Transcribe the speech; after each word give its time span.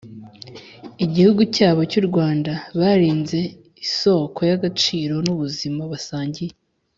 Igihugu 1.05 1.41
cyabo 1.55 1.81
cy 1.91 1.97
u 2.01 2.03
Rwanda 2.09 2.51
Barinze 2.79 3.39
isoko 3.85 4.39
y 4.49 4.51
agaciro 4.57 5.15
n 5.25 5.27
ubuzima 5.33 5.81
basangiye 5.93 6.53